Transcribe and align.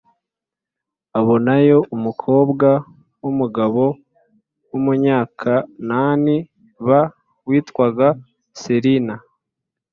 abonayo 1.19 1.77
umukobwa 1.95 2.67
w 3.21 3.23
umugabo 3.31 3.83
w 4.69 4.71
Umunyakananib 4.79 6.85
witwaga 7.47 8.07
serina 8.61 9.15